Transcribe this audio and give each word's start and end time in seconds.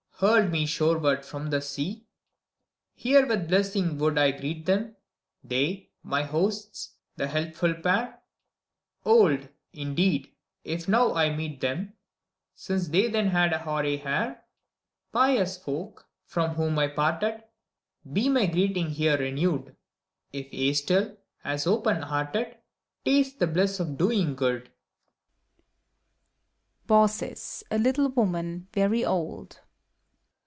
Hurled 0.23 0.51
me 0.51 0.67
shoreward 0.67 1.25
from 1.25 1.49
the 1.49 1.61
sea! 1.61 2.05
Here 2.93 3.25
with 3.25 3.47
blessing 3.47 3.97
would 3.97 4.19
I 4.19 4.29
greet 4.29 4.67
them, 4.67 4.95
They, 5.43 5.89
my 6.03 6.21
hosts, 6.21 6.91
the 7.15 7.25
helpful 7.25 7.73
pair,— 7.73 8.19
Old, 9.03 9.49
indeed, 9.73 10.31
if 10.63 10.87
now 10.87 11.15
I 11.15 11.35
meet 11.35 11.61
them. 11.61 11.93
Since 12.53 12.89
they 12.89 13.07
then 13.07 13.29
had 13.29 13.51
hoary 13.51 13.97
hair. 13.97 14.43
Pious 15.11 15.57
folk, 15.57 16.07
from 16.27 16.51
whom 16.51 16.77
I 16.77 16.89
parted! 16.89 17.43
Be 18.13 18.29
my 18.29 18.45
greeting 18.45 18.91
here 18.91 19.17
renewed. 19.17 19.75
If 20.31 20.53
ye 20.53 20.71
still, 20.75 21.17
as 21.43 21.65
open 21.65 22.03
hearted, 22.03 22.57
Taste 23.03 23.39
the 23.39 23.47
bliss 23.47 23.79
of 23.79 23.97
doing 23.97 24.35
good! 24.35 24.69
BAUCIS 26.85 27.63
(a 27.71 27.79
little 27.79 28.09
woman, 28.09 28.67
very 28.71 29.03
old). 29.03 29.61